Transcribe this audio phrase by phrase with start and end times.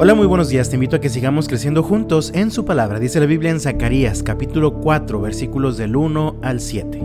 [0.00, 0.70] Hola, muy buenos días.
[0.70, 3.00] Te invito a que sigamos creciendo juntos en su palabra.
[3.00, 7.02] Dice la Biblia en Zacarías capítulo 4 versículos del 1 al 7.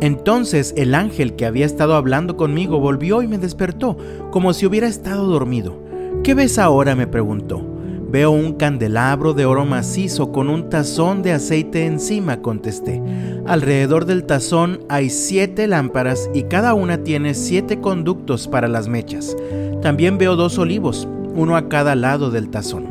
[0.00, 3.96] Entonces el ángel que había estado hablando conmigo volvió y me despertó,
[4.30, 5.82] como si hubiera estado dormido.
[6.22, 6.94] ¿Qué ves ahora?
[6.94, 7.66] me preguntó.
[8.08, 13.02] Veo un candelabro de oro macizo con un tazón de aceite encima, contesté.
[13.46, 19.36] Alrededor del tazón hay siete lámparas y cada una tiene siete conductos para las mechas.
[19.82, 22.86] También veo dos olivos uno a cada lado del tazón.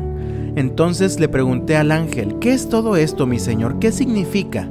[0.56, 3.78] Entonces le pregunté al ángel, ¿qué es todo esto, mi señor?
[3.78, 4.68] ¿Qué significa?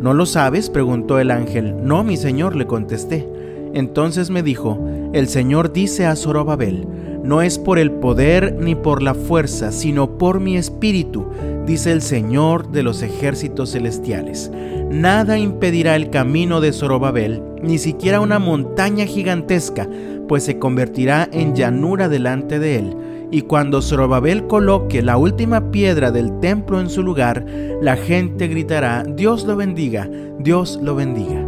[0.00, 0.70] ¿No lo sabes?
[0.70, 1.76] preguntó el ángel.
[1.82, 3.28] No, mi señor, le contesté.
[3.74, 4.78] Entonces me dijo,
[5.12, 6.86] el Señor dice a Zorobabel,
[7.22, 11.26] no es por el poder ni por la fuerza, sino por mi espíritu,
[11.66, 14.50] dice el Señor de los ejércitos celestiales.
[14.90, 19.88] Nada impedirá el camino de Zorobabel, ni siquiera una montaña gigantesca,
[20.30, 22.96] pues se convertirá en llanura delante de él.
[23.32, 27.44] Y cuando Zorobabel coloque la última piedra del templo en su lugar,
[27.82, 31.44] la gente gritará, Dios lo bendiga, Dios lo bendiga.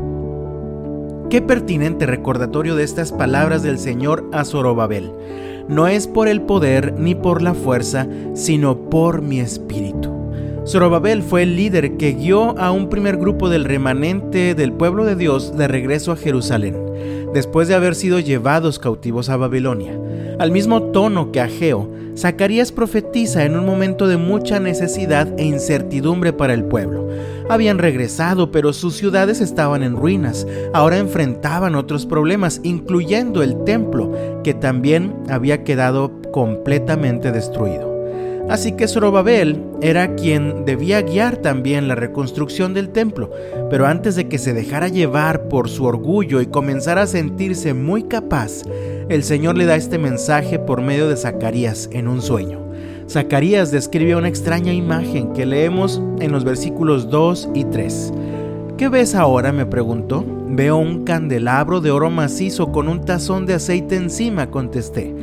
[1.30, 5.12] Qué pertinente recordatorio de estas palabras del Señor a Zorobabel.
[5.68, 10.11] No es por el poder ni por la fuerza, sino por mi espíritu.
[10.66, 15.16] Zorobabel fue el líder que guió a un primer grupo del remanente del pueblo de
[15.16, 16.76] Dios de regreso a Jerusalén,
[17.34, 19.98] después de haber sido llevados cautivos a Babilonia.
[20.38, 26.32] Al mismo tono que Ageo, Zacarías profetiza en un momento de mucha necesidad e incertidumbre
[26.32, 27.08] para el pueblo.
[27.48, 30.46] Habían regresado, pero sus ciudades estaban en ruinas.
[30.72, 34.12] Ahora enfrentaban otros problemas, incluyendo el templo,
[34.44, 37.91] que también había quedado completamente destruido.
[38.48, 43.30] Así que Zorobabel era quien debía guiar también la reconstrucción del templo,
[43.70, 48.02] pero antes de que se dejara llevar por su orgullo y comenzara a sentirse muy
[48.04, 48.62] capaz,
[49.08, 52.60] el Señor le da este mensaje por medio de Zacarías en un sueño.
[53.08, 58.12] Zacarías describe una extraña imagen que leemos en los versículos 2 y 3.
[58.78, 59.52] ¿Qué ves ahora?
[59.52, 60.24] me preguntó.
[60.48, 65.14] Veo un candelabro de oro macizo con un tazón de aceite encima, contesté.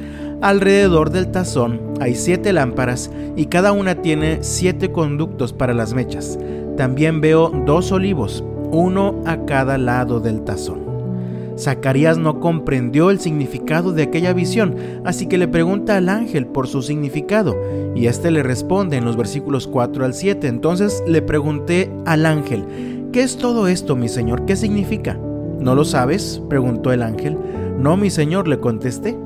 [0.42, 6.40] Alrededor del tazón hay siete lámparas y cada una tiene siete conductos para las mechas.
[6.78, 8.42] También veo dos olivos,
[8.72, 10.80] uno a cada lado del tazón.
[11.58, 16.68] Zacarías no comprendió el significado de aquella visión, así que le pregunta al ángel por
[16.68, 17.58] su significado,
[17.94, 20.48] y éste le responde en los versículos 4 al 7.
[20.48, 24.46] Entonces le pregunté al ángel, ¿qué es todo esto, mi señor?
[24.46, 25.20] ¿Qué significa?
[25.60, 26.42] ¿No lo sabes?
[26.48, 27.38] preguntó el ángel.
[27.78, 29.18] No, mi señor, le contesté.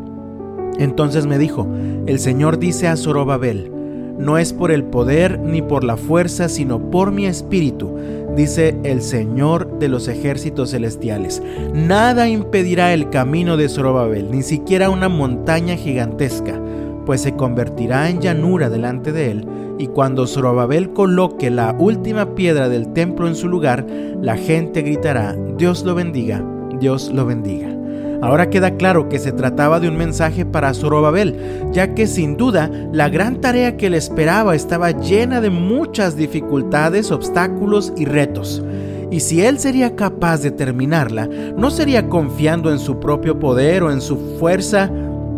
[0.79, 1.67] Entonces me dijo,
[2.05, 3.71] el Señor dice a Zorobabel,
[4.17, 7.95] no es por el poder ni por la fuerza, sino por mi espíritu,
[8.35, 11.41] dice el Señor de los ejércitos celestiales.
[11.73, 16.59] Nada impedirá el camino de Zorobabel, ni siquiera una montaña gigantesca,
[17.05, 19.47] pues se convertirá en llanura delante de él,
[19.79, 23.85] y cuando Zorobabel coloque la última piedra del templo en su lugar,
[24.21, 26.45] la gente gritará, Dios lo bendiga,
[26.79, 27.82] Dios lo bendiga.
[28.21, 31.35] Ahora queda claro que se trataba de un mensaje para Zorobabel,
[31.71, 37.11] ya que sin duda la gran tarea que le esperaba estaba llena de muchas dificultades,
[37.11, 38.63] obstáculos y retos.
[39.11, 43.91] Y si él sería capaz de terminarla, no sería confiando en su propio poder o
[43.91, 44.89] en su fuerza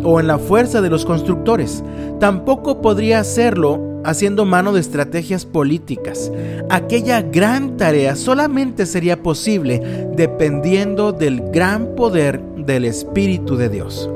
[0.02, 1.82] o en la fuerza de los constructores.
[2.18, 6.30] Tampoco podría hacerlo haciendo mano de estrategias políticas.
[6.70, 14.10] Aquella gran tarea solamente sería posible dependiendo del gran poder del Espíritu de Dios.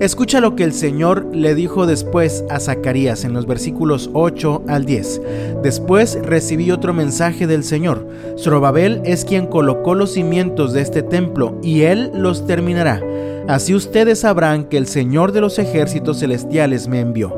[0.00, 4.84] Escucha lo que el Señor le dijo después a Zacarías en los versículos 8 al
[4.84, 5.22] 10.
[5.62, 8.06] Después recibí otro mensaje del Señor.
[8.36, 13.00] Zorobabel es quien colocó los cimientos de este templo y él los terminará.
[13.46, 17.32] Así ustedes sabrán que el Señor de los ejércitos celestiales me envió.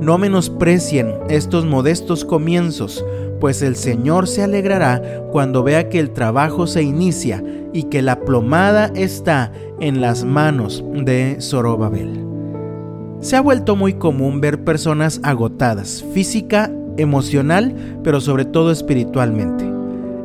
[0.00, 3.04] No menosprecien estos modestos comienzos,
[3.38, 7.42] pues el Señor se alegrará cuando vea que el trabajo se inicia
[7.72, 12.24] y que la plomada está en las manos de Zorobabel.
[13.20, 19.64] Se ha vuelto muy común ver personas agotadas, física, emocional, pero sobre todo espiritualmente.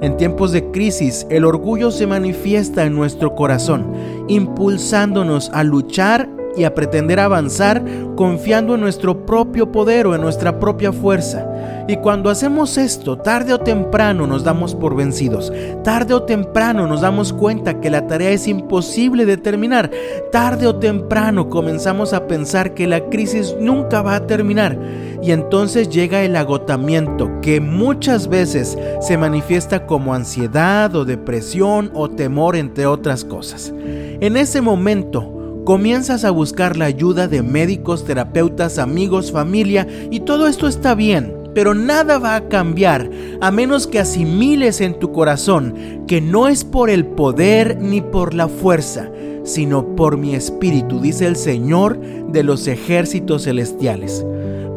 [0.02, 3.86] En tiempos de crisis, el orgullo se manifiesta en nuestro corazón,
[4.28, 7.84] impulsándonos a luchar y a pretender avanzar
[8.16, 11.46] confiando en nuestro propio poder o en nuestra propia fuerza.
[11.88, 15.54] Y cuando hacemos esto, tarde o temprano nos damos por vencidos.
[15.84, 19.92] Tarde o temprano nos damos cuenta que la tarea es imposible de terminar.
[20.31, 24.80] Tarde o temprano comenzamos a pensar que la crisis nunca va a terminar.
[25.22, 32.10] Y entonces llega el agotamiento que muchas veces se manifiesta como ansiedad o depresión o
[32.10, 33.74] temor entre otras cosas.
[33.78, 35.35] En ese momento,
[35.66, 41.36] comienzas a buscar la ayuda de médicos, terapeutas, amigos, familia, y todo esto está bien,
[41.56, 43.10] pero nada va a cambiar
[43.42, 48.36] a menos que asimiles en tu corazón que no es por el poder ni por
[48.36, 49.10] la fuerza,
[49.44, 54.24] sino por mi espíritu, dice el Señor de los ejércitos celestiales.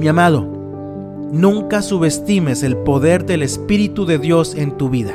[0.00, 0.46] Mi amado,
[1.32, 5.14] nunca subestimes el poder del Espíritu de Dios en tu vida.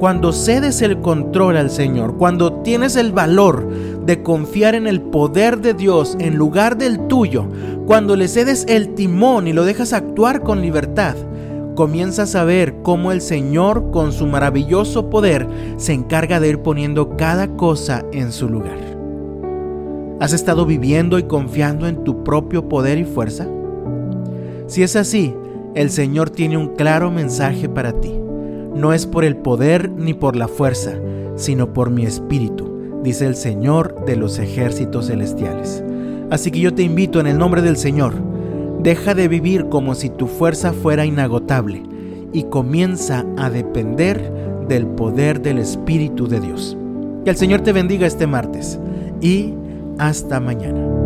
[0.00, 3.68] Cuando cedes el control al Señor, cuando tienes el valor
[4.06, 7.44] de confiar en el poder de Dios en lugar del tuyo,
[7.84, 11.16] cuando le cedes el timón y lo dejas actuar con libertad,
[11.74, 17.18] comienzas a ver cómo el Señor con su maravilloso poder se encarga de ir poniendo
[17.18, 18.78] cada cosa en su lugar.
[20.18, 23.46] ¿Has estado viviendo y confiando en tu propio poder y fuerza?
[24.66, 25.34] Si es así,
[25.74, 28.19] el Señor tiene un claro mensaje para ti
[28.74, 30.94] no es por el poder ni por la fuerza,
[31.36, 35.82] sino por mi espíritu, dice el Señor de los ejércitos celestiales.
[36.30, 38.14] Así que yo te invito en el nombre del Señor,
[38.82, 41.82] deja de vivir como si tu fuerza fuera inagotable
[42.32, 44.32] y comienza a depender
[44.68, 46.76] del poder del Espíritu de Dios.
[47.24, 48.78] Que el Señor te bendiga este martes
[49.20, 49.54] y
[49.98, 50.99] hasta mañana.